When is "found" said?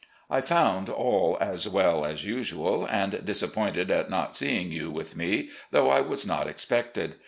0.41-0.89